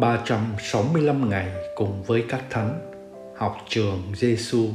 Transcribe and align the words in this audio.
365 0.00 1.30
ngày 1.30 1.48
cùng 1.74 2.02
với 2.06 2.24
các 2.28 2.44
thánh 2.50 2.78
học 3.36 3.56
trường 3.68 4.02
Giêsu. 4.14 4.68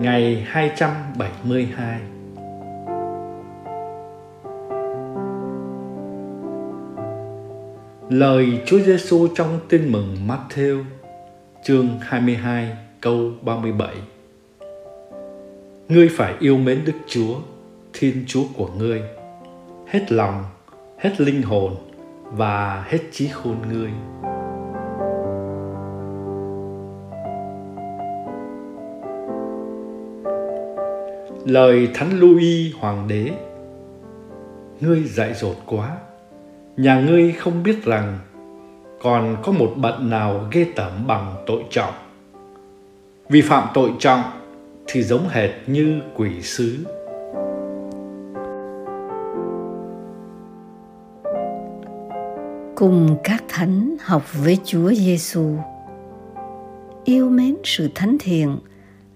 Ngày 0.00 0.44
272 0.46 2.00
Lời 8.08 8.46
Chúa 8.66 8.78
Giêsu 8.78 9.28
trong 9.34 9.60
Tin 9.68 9.92
mừng 9.92 10.16
Matthew 10.28 10.84
chương 11.64 11.88
22 12.00 12.76
câu 13.00 13.32
37 13.42 13.94
Ngươi 15.88 16.08
phải 16.08 16.34
yêu 16.40 16.58
mến 16.58 16.84
Đức 16.84 16.92
Chúa, 17.06 17.40
Thiên 17.92 18.24
Chúa 18.26 18.44
của 18.56 18.68
ngươi 18.78 19.02
hết 19.86 20.12
lòng, 20.12 20.44
hết 20.98 21.20
linh 21.20 21.42
hồn 21.42 21.74
và 22.22 22.84
hết 22.88 22.98
trí 23.12 23.28
khôn 23.28 23.56
ngươi 23.72 23.90
lời 31.44 31.88
thánh 31.94 32.20
louis 32.20 32.74
hoàng 32.80 33.08
đế, 33.08 33.30
ngươi 34.80 35.02
dại 35.02 35.34
dột 35.34 35.56
quá. 35.66 35.96
Nhà 36.76 37.00
ngươi 37.00 37.32
không 37.32 37.62
biết 37.62 37.84
rằng 37.84 38.18
còn 39.02 39.36
có 39.42 39.52
một 39.52 39.72
bận 39.76 40.10
nào 40.10 40.48
ghê 40.52 40.66
tởm 40.76 41.06
bằng 41.06 41.34
tội 41.46 41.62
trọng. 41.70 41.94
Vì 43.28 43.42
phạm 43.42 43.68
tội 43.74 43.90
trọng 43.98 44.22
thì 44.86 45.02
giống 45.02 45.28
hệt 45.28 45.50
như 45.66 46.00
quỷ 46.16 46.42
sứ. 46.42 46.76
Cùng 52.76 53.16
các 53.24 53.44
thánh 53.48 53.96
học 54.00 54.22
với 54.42 54.58
Chúa 54.64 54.92
Giêsu. 54.92 55.56
Yêu 57.04 57.30
mến 57.30 57.56
sự 57.64 57.88
thánh 57.94 58.16
thiện 58.20 58.58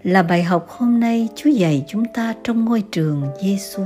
là 0.03 0.23
bài 0.23 0.43
học 0.43 0.67
hôm 0.69 1.01
nay 1.01 1.29
Chúa 1.35 1.51
dạy 1.51 1.85
chúng 1.89 2.05
ta 2.15 2.35
trong 2.45 2.65
ngôi 2.65 2.83
trường 2.93 3.23
Giêsu. 3.43 3.83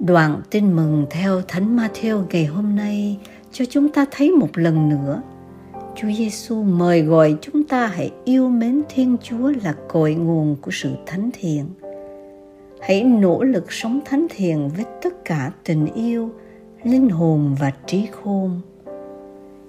Đoạn 0.00 0.40
tin 0.50 0.76
mừng 0.76 1.06
theo 1.10 1.42
Thánh 1.48 1.76
Matthew 1.76 2.24
ngày 2.30 2.46
hôm 2.46 2.76
nay 2.76 3.18
cho 3.52 3.64
chúng 3.64 3.88
ta 3.88 4.04
thấy 4.10 4.30
một 4.30 4.50
lần 4.54 4.88
nữa 4.88 5.22
Chúa 6.00 6.08
Giêsu 6.18 6.62
mời 6.62 7.02
gọi 7.02 7.36
chúng 7.40 7.64
ta 7.64 7.86
hãy 7.86 8.12
yêu 8.24 8.48
mến 8.48 8.82
Thiên 8.88 9.16
Chúa 9.22 9.52
là 9.64 9.74
cội 9.88 10.14
nguồn 10.14 10.56
của 10.62 10.70
sự 10.70 10.90
thánh 11.06 11.30
thiện. 11.40 11.64
Hãy 12.80 13.02
nỗ 13.02 13.42
lực 13.42 13.72
sống 13.72 14.00
thánh 14.04 14.26
thiện 14.30 14.68
với 14.68 14.84
tất 15.02 15.24
cả 15.24 15.52
tình 15.64 15.86
yêu, 15.94 16.30
linh 16.82 17.08
hồn 17.08 17.56
và 17.58 17.72
trí 17.86 18.06
khôn. 18.12 18.60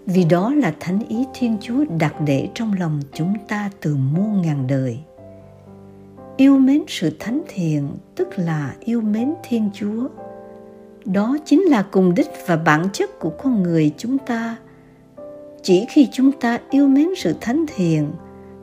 Vì 0.05 0.23
đó 0.23 0.53
là 0.53 0.73
thánh 0.79 0.99
ý 1.09 1.25
thiên 1.33 1.57
chúa 1.61 1.85
đặt 1.99 2.13
để 2.25 2.49
trong 2.53 2.73
lòng 2.79 2.99
chúng 3.13 3.33
ta 3.47 3.69
từ 3.81 3.95
muôn 3.95 4.41
ngàn 4.41 4.67
đời. 4.67 4.99
Yêu 6.37 6.57
mến 6.57 6.83
sự 6.87 7.15
thánh 7.19 7.41
thiện, 7.47 7.89
tức 8.15 8.27
là 8.37 8.75
yêu 8.79 9.01
mến 9.01 9.33
thiên 9.43 9.69
chúa. 9.73 10.07
Đó 11.05 11.37
chính 11.45 11.61
là 11.61 11.85
cùng 11.91 12.13
đích 12.15 12.29
và 12.47 12.57
bản 12.57 12.87
chất 12.93 13.19
của 13.19 13.29
con 13.29 13.63
người 13.63 13.93
chúng 13.97 14.17
ta. 14.17 14.55
Chỉ 15.63 15.85
khi 15.89 16.07
chúng 16.11 16.31
ta 16.31 16.59
yêu 16.69 16.87
mến 16.87 17.07
sự 17.17 17.35
thánh 17.41 17.65
thiện, 17.75 18.11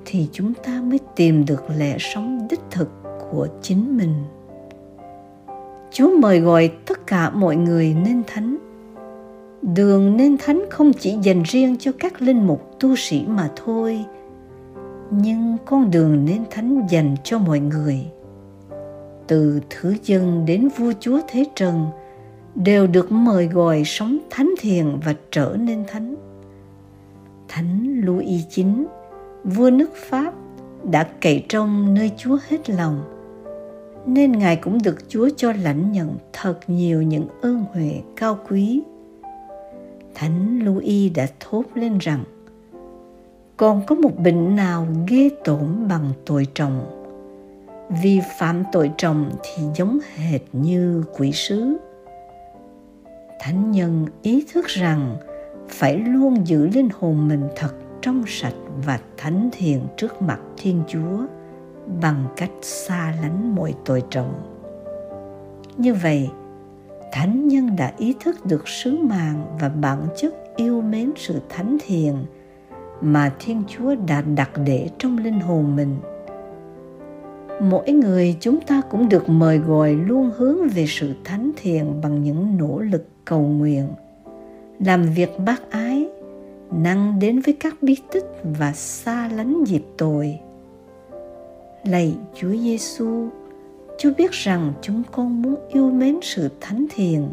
thì 0.05 0.29
chúng 0.33 0.53
ta 0.55 0.83
mới 0.83 0.99
tìm 1.17 1.45
được 1.45 1.65
lẽ 1.77 1.97
sống 1.99 2.49
đích 2.51 2.61
thực 2.71 2.91
của 3.31 3.49
chính 3.63 3.97
mình. 3.97 4.15
Chúa 5.91 6.11
mời 6.19 6.41
gọi 6.41 6.69
tất 6.87 7.07
cả 7.07 7.31
mọi 7.31 7.57
người 7.57 7.97
nên 8.05 8.23
thánh. 8.27 8.57
Đường 9.63 10.17
nên 10.17 10.37
thánh 10.39 10.65
không 10.71 10.93
chỉ 10.93 11.17
dành 11.23 11.43
riêng 11.43 11.77
cho 11.79 11.93
các 11.99 12.23
linh 12.23 12.47
mục 12.47 12.77
tu 12.81 12.97
sĩ 12.97 13.25
mà 13.27 13.51
thôi, 13.57 14.05
nhưng 15.11 15.57
con 15.65 15.91
đường 15.91 16.25
nên 16.25 16.45
thánh 16.51 16.87
dành 16.91 17.17
cho 17.25 17.39
mọi 17.39 17.61
người. 17.61 17.99
Từ 19.27 19.61
thứ 19.71 19.95
dân 20.05 20.47
đến 20.47 20.69
vua 20.77 20.93
chúa 21.01 21.21
Thế 21.29 21.45
Trần 21.55 21.87
đều 22.55 22.87
được 22.87 23.13
mời 23.13 23.47
gọi 23.47 23.83
sống 23.85 24.19
thánh 24.31 24.55
thiện 24.61 25.01
và 25.05 25.15
trở 25.31 25.57
nên 25.61 25.85
thánh. 25.89 26.15
Thánh 27.49 28.01
Louis 28.05 28.29
IX, 28.57 28.67
vua 29.45 29.71
nước 29.71 29.91
Pháp, 29.95 30.35
đã 30.91 31.07
cậy 31.21 31.45
trong 31.49 31.95
nơi 31.95 32.11
Chúa 32.17 32.39
hết 32.49 32.71
lòng– 32.71 33.03
nên 34.07 34.33
Ngài 34.33 34.57
cũng 34.57 34.79
được 34.83 35.09
Chúa 35.09 35.29
cho 35.37 35.53
lãnh 35.53 35.93
nhận 35.93 36.17
thật 36.33 36.61
nhiều 36.67 37.03
những 37.03 37.29
ơn 37.43 37.65
huệ 37.73 38.01
cao 38.17 38.39
quý. 38.49 38.83
Thánh 40.15 40.59
Louis 40.65 41.13
đã 41.15 41.27
thốt 41.41 41.65
lên 41.75 41.99
rằng, 41.99 42.25
còn 43.57 43.83
có 43.87 43.95
một 43.95 44.19
bệnh 44.19 44.57
nào 44.57 44.87
ghê 45.09 45.31
tởm 45.45 45.89
bằng 45.89 46.13
tội 46.27 46.47
trọng? 46.55 47.03
Vì 48.03 48.21
phạm 48.39 48.63
tội 48.73 48.91
trọng 48.99 49.31
thì 49.43 49.63
giống 49.75 49.99
hệt 50.17 50.41
như 50.53 51.05
quỷ 51.19 51.33
sứ. 51.33 51.77
Thánh 53.41 53.71
nhân 53.71 54.07
ý 54.23 54.45
thức 54.53 54.67
rằng 54.67 55.17
phải 55.69 55.99
luôn 55.99 56.47
giữ 56.47 56.69
linh 56.69 56.89
hồn 56.99 57.29
mình 57.29 57.43
thật 57.57 57.75
trong 58.03 58.25
sạch 58.27 58.55
và 58.87 59.01
thánh 59.17 59.51
thiện 59.53 59.81
trước 59.97 60.23
mặt 60.23 60.41
thiên 60.57 60.83
chúa 60.89 61.27
bằng 62.03 62.25
cách 62.37 62.51
xa 62.63 63.15
lánh 63.23 63.55
mọi 63.55 63.75
tội 63.85 64.03
trọng. 64.11 64.33
Như 65.77 65.95
vậy, 65.95 66.31
thánh 67.13 67.49
nhân 67.49 67.77
đã 67.77 67.93
ý 67.99 68.15
thức 68.21 68.47
được 68.47 68.69
sứ 68.69 68.99
mạng 68.99 69.57
và 69.61 69.69
bản 69.69 70.07
chất 70.17 70.35
yêu 70.57 70.81
mến 70.81 71.13
sự 71.17 71.41
thánh 71.49 71.77
thiện 71.87 72.15
mà 73.01 73.33
thiên 73.39 73.63
chúa 73.69 73.95
đã 74.07 74.23
đặt 74.23 74.51
để 74.65 74.89
trong 74.99 75.19
linh 75.19 75.41
hồn 75.41 75.77
mình. 75.77 75.97
Mỗi 77.61 77.93
người 77.93 78.37
chúng 78.41 78.61
ta 78.61 78.83
cũng 78.91 79.09
được 79.09 79.29
mời 79.29 79.59
gọi 79.59 79.95
luôn 79.95 80.31
hướng 80.37 80.69
về 80.69 80.85
sự 80.89 81.15
thánh 81.25 81.51
thiện 81.57 82.01
bằng 82.03 82.23
những 82.23 82.57
nỗ 82.57 82.79
lực 82.79 83.07
cầu 83.25 83.41
nguyện, 83.41 83.89
làm 84.79 85.03
việc 85.03 85.31
bác 85.47 85.71
ái, 85.71 86.09
năng 86.73 87.19
đến 87.19 87.41
với 87.41 87.57
các 87.61 87.75
bí 87.83 87.97
tích 88.13 88.27
và 88.59 88.73
xa 88.73 89.29
lánh 89.29 89.65
dịp 89.65 89.83
tội. 89.99 90.39
Lạy 91.89 92.15
Chúa 92.35 92.51
Giêsu, 92.51 93.29
Chúa 93.99 94.11
biết 94.19 94.33
rằng 94.33 94.73
chúng 94.83 95.03
con 95.13 95.43
muốn 95.43 95.55
yêu 95.69 95.91
mến 95.91 96.19
sự 96.23 96.49
thánh 96.61 96.87
thiện 96.95 97.29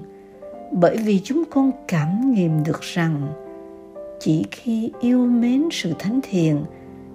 bởi 0.72 0.98
vì 0.98 1.22
chúng 1.24 1.44
con 1.50 1.72
cảm 1.88 2.34
nghiệm 2.34 2.64
được 2.64 2.82
rằng 2.82 3.34
chỉ 4.20 4.46
khi 4.52 4.92
yêu 5.02 5.26
mến 5.26 5.64
sự 5.72 5.94
thánh 6.00 6.20
thiện 6.24 6.66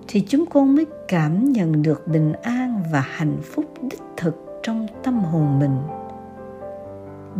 thì 0.09 0.25
chúng 0.28 0.47
con 0.47 0.76
mới 0.76 0.87
cảm 1.09 1.53
nhận 1.53 1.82
được 1.82 2.09
bình 2.09 2.32
an 2.43 2.82
và 2.93 3.00
hạnh 3.00 3.37
phúc 3.43 3.65
đích 3.82 4.03
thực 4.16 4.60
trong 4.62 4.87
tâm 5.03 5.19
hồn 5.19 5.59
mình. 5.59 5.76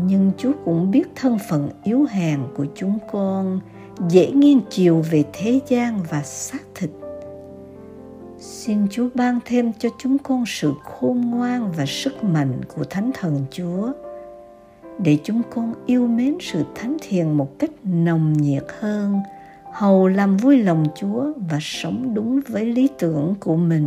Nhưng 0.07 0.31
chúa 0.39 0.53
cũng 0.65 0.91
biết 0.91 1.09
thân 1.17 1.39
phận 1.49 1.69
yếu 1.85 2.07
hèn 2.11 2.41
của 2.57 2.67
chúng 2.75 2.99
con 3.13 3.61
dễ 4.09 4.31
nghiêng 4.31 4.61
chiều 4.71 5.05
về 5.11 5.25
thế 5.33 5.61
gian 5.69 6.01
và 6.11 6.23
xác 6.23 6.63
thịt. 6.75 6.91
Xin 8.41 8.87
Chúa 8.91 9.09
ban 9.15 9.41
thêm 9.45 9.73
cho 9.79 9.89
chúng 9.99 10.19
con 10.19 10.45
sự 10.47 10.73
khôn 10.85 11.21
ngoan 11.21 11.73
và 11.77 11.87
sức 11.87 12.25
mạnh 12.25 12.61
của 12.75 12.85
Thánh 12.85 13.11
Thần 13.15 13.45
Chúa 13.51 13.93
để 14.99 15.19
chúng 15.25 15.43
con 15.51 15.75
yêu 15.87 16.07
mến 16.07 16.39
sự 16.41 16.65
thánh 16.75 16.97
thiền 17.01 17.33
một 17.33 17.59
cách 17.59 17.71
nồng 17.85 18.33
nhiệt 18.33 18.65
hơn, 18.79 19.21
hầu 19.73 20.09
làm 20.09 20.37
vui 20.37 20.59
lòng 20.59 20.87
Chúa 20.97 21.33
và 21.51 21.59
sống 21.61 22.15
đúng 22.15 22.41
với 22.49 22.65
lý 22.65 22.89
tưởng 22.99 23.35
của 23.41 23.57
mình. 23.57 23.87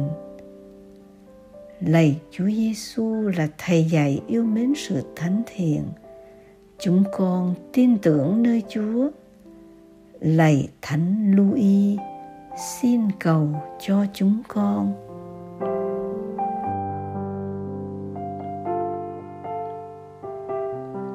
Lạy 1.80 2.20
Chúa 2.32 2.48
Giêsu 2.48 3.32
là 3.38 3.48
thầy 3.58 3.84
dạy 3.84 4.22
yêu 4.28 4.46
mến 4.46 4.74
sự 4.76 5.02
thánh 5.16 5.42
thiện. 5.56 5.84
Chúng 6.80 7.04
con 7.12 7.56
tin 7.74 7.98
tưởng 7.98 8.44
nơi 8.44 8.64
Chúa. 8.70 9.10
Lạy 10.20 10.70
Thánh 10.82 11.34
Louis 11.36 12.00
xin 12.58 13.02
cầu 13.20 13.48
cho 13.80 14.06
chúng 14.14 14.42
con 14.48 14.94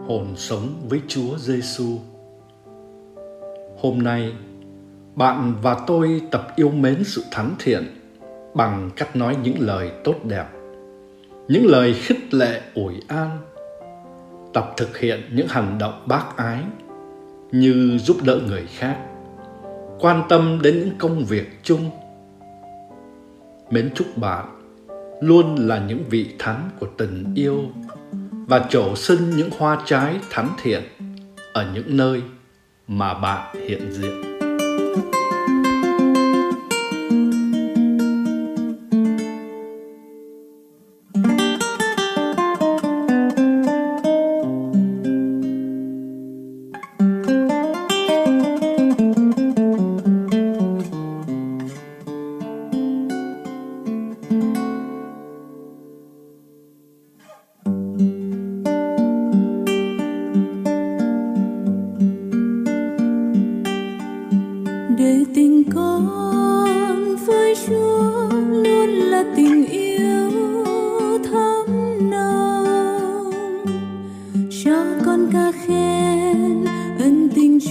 hồn 0.08 0.26
sống 0.36 0.68
với 0.88 1.00
Chúa 1.08 1.38
Giêsu. 1.38 1.98
Hôm 3.78 3.98
nay, 4.02 4.32
bạn 5.14 5.54
và 5.62 5.76
tôi 5.86 6.22
tập 6.30 6.48
yêu 6.56 6.70
mến 6.70 7.04
sự 7.04 7.24
thánh 7.30 7.54
thiện 7.58 7.84
bằng 8.54 8.90
cách 8.96 9.16
nói 9.16 9.36
những 9.42 9.60
lời 9.60 9.90
tốt 10.04 10.14
đẹp, 10.24 10.46
những 11.48 11.66
lời 11.66 11.94
khích 11.94 12.34
lệ 12.34 12.60
ủi 12.74 12.94
an, 13.08 13.38
tập 14.52 14.74
thực 14.76 14.98
hiện 14.98 15.20
những 15.32 15.48
hành 15.48 15.78
động 15.78 16.04
bác 16.06 16.36
ái 16.36 16.62
như 17.52 17.98
giúp 17.98 18.16
đỡ 18.24 18.40
người 18.46 18.66
khác, 18.66 18.96
quan 19.98 20.22
tâm 20.28 20.58
đến 20.62 20.78
những 20.78 20.98
công 20.98 21.24
việc 21.24 21.60
chung. 21.62 21.90
Mến 23.70 23.90
chúc 23.94 24.06
bạn 24.18 24.44
luôn 25.20 25.56
là 25.56 25.86
những 25.88 26.04
vị 26.10 26.26
thánh 26.38 26.70
của 26.80 26.86
tình 26.96 27.24
yêu 27.34 27.62
và 28.30 28.66
trổ 28.70 28.96
sinh 28.96 29.30
những 29.36 29.50
hoa 29.58 29.82
trái 29.86 30.16
thánh 30.30 30.48
thiện 30.62 30.82
ở 31.52 31.70
những 31.74 31.96
nơi 31.96 32.22
mà 32.88 33.14
bạn 33.14 33.54
hiện 33.68 33.92
diện. 33.92 34.36
để 35.02 35.15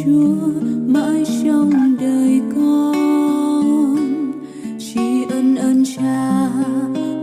Chúa 0.06 0.52
mãi 0.88 1.24
trong 1.44 1.98
đời 2.00 2.42
con. 2.56 2.96
Chỉ 4.80 5.25
ân 5.30 5.56
ơn 5.56 5.84
cha 5.98 6.50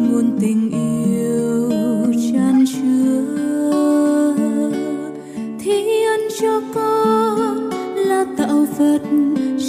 nguồn 0.01 0.39
tình 0.41 0.71
yêu 0.71 1.71
chan 2.33 2.65
chứa. 2.73 3.25
Thì 5.61 6.05
ân 6.05 6.21
cho 6.41 6.61
con 6.75 7.71
là 7.97 8.25
tạo 8.37 8.67
vật 8.79 9.03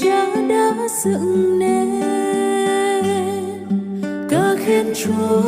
cha 0.02 0.36
đã 0.50 0.76
dựng 1.04 1.60
nên. 1.60 2.02
Ca 4.30 4.56
khen 4.66 4.86
chúa, 4.96 5.42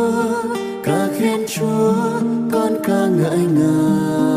ca 0.83 1.07
khen 1.19 1.45
chúa, 1.47 1.94
con 2.51 2.73
ca 2.83 3.07
ngợi 3.07 3.39
ngài. 3.57 4.34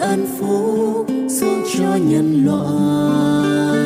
Ơn 0.00 0.26
phúc 0.38 1.06
xuống 1.28 1.62
cho 1.78 1.94
nhân 1.94 2.44
loại. 2.46 3.80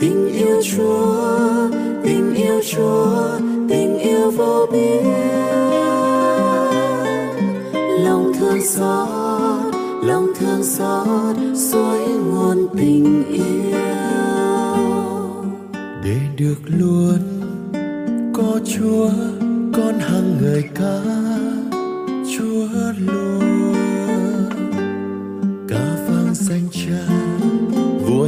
Tình 0.00 0.28
yêu 0.32 0.62
chúa, 0.62 1.68
tình 2.04 2.34
yêu 2.34 2.60
chúa, 2.72 3.38
tình 3.68 3.98
yêu 3.98 4.30
vô 4.30 4.66
biên. 4.72 5.04
Lòng 8.04 8.32
thương 8.40 8.62
xót, 8.64 9.74
lòng 10.04 10.26
thương 10.38 10.64
xót 10.64 11.36
suối 11.54 11.98
nguồn 12.08 12.66
tình 12.78 13.24
yêu. 13.28 13.42
Để 16.04 16.16
được 16.36 16.58
luôn 16.78 17.18
có 18.34 18.60
chúa, 18.64 19.10
con 19.72 19.98
hằng 19.98 20.36
người 20.40 20.62
ca. 20.74 21.51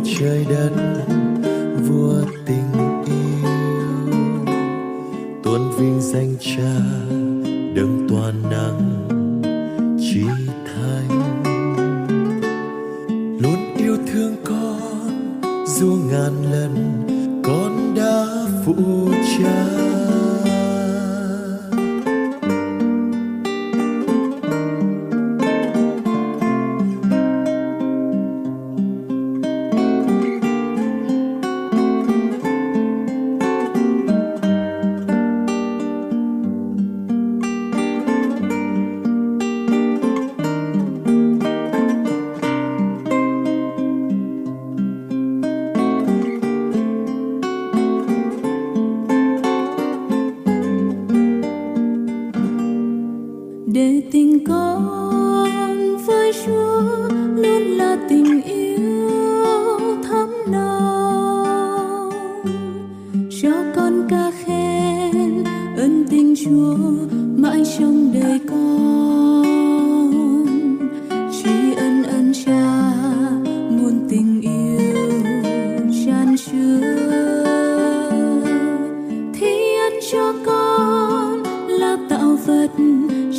trời 0.05 0.47
đất, 0.49 0.71
vua 1.89 2.15
tình 2.47 2.73
yêu. 3.07 3.49
Tuôn 5.43 5.71
vinh 5.79 6.01
danh 6.01 6.37
cha, 6.41 6.75
đấng 7.75 8.07
toàn 8.09 8.35
năng, 8.51 9.09
trí 10.01 10.25
thánh 10.67 11.09
luôn 13.43 13.77
yêu 13.77 13.97
thương 14.13 14.37
con, 14.45 15.41
dù 15.67 15.97
ngàn 16.11 16.33
lần 16.53 16.84
con 64.05 64.11
ca 64.11 64.31
khen 64.45 65.45
ân 65.77 66.05
tình 66.11 66.35
Chúa 66.45 66.77
mãi 67.37 67.63
trong 67.79 68.13
đời 68.13 68.41
con. 68.51 69.45
Chỉ 71.33 71.75
ân 71.77 72.03
ân 72.03 72.33
cha 72.45 72.93
muôn 73.71 74.07
tình 74.11 74.41
yêu 74.41 75.23
tràn 76.07 76.37
chứa. 76.37 76.81
Thì 79.35 79.77
ân 79.77 79.93
cho 80.13 80.35
con 80.47 81.43
là 81.69 81.97
tạo 82.11 82.37
vật 82.47 82.71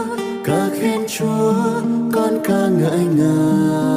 ca 0.43 0.69
khen 0.79 1.01
chúa, 1.07 1.53
con 2.11 2.39
ca 2.43 2.67
ngợi 2.79 3.05
ngài. 3.17 3.96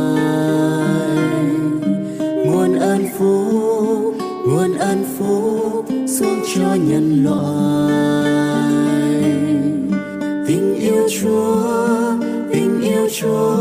Xuống 6.07 6.41
cho 6.55 6.75
nhân 6.89 7.25
loại. 7.25 7.91
Tình 10.49 10.75
yêu 10.81 11.09
chúa, 11.21 11.63
tình 12.53 12.81
yêu 12.83 13.09
chúa, 13.21 13.57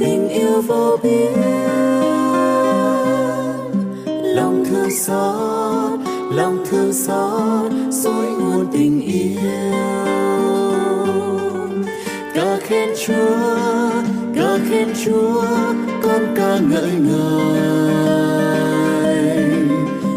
tình 0.00 0.28
yêu 0.28 0.62
vô 0.66 0.96
biên. 1.02 1.32
Lòng 4.06 4.64
thương 4.70 4.90
xót, 4.90 6.00
lòng 6.34 6.64
thương 6.70 6.92
xót 6.92 7.72
dối 7.90 8.26
nguồn 8.26 8.66
tình 8.72 9.00
yêu. 9.00 9.40
Ca 12.34 12.58
khen 12.60 12.88
chúa, 13.06 13.90
ca 14.36 14.58
khen 14.70 14.88
chúa, 15.04 15.44
con 16.02 16.34
ca 16.36 16.58
ngợi 16.70 16.90
ngài. 17.08 17.94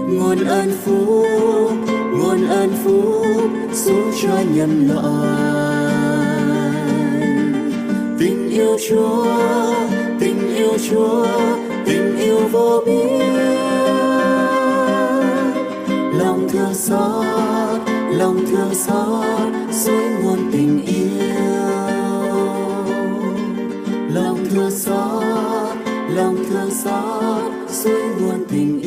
Nguồn 0.10 0.44
ơn 0.48 0.77
xuống 3.78 4.12
cho 4.22 4.40
nhân 4.54 4.90
loại. 4.94 5.88
Tình 8.20 8.50
yêu 8.50 8.78
chúa, 8.90 9.26
tình 10.20 10.56
yêu 10.56 10.72
chúa, 10.90 11.28
tình 11.86 12.18
yêu 12.18 12.40
vô 12.52 12.84
biên. 12.86 13.36
Lòng 16.20 16.48
thương 16.50 16.74
xót, 16.74 17.82
lòng 18.10 18.46
thương 18.52 18.76
xót 18.76 19.54
suối 19.72 20.04
nguồn 20.24 20.52
tình 20.52 20.86
yêu. 20.86 21.38
Lòng 24.14 24.38
thương 24.52 24.72
xót, 24.72 25.78
lòng 26.16 26.36
thương 26.50 26.72
xót 26.72 27.52
suối 27.70 28.02
nguồn 28.20 28.46
tình 28.50 28.82
yêu. 28.82 28.87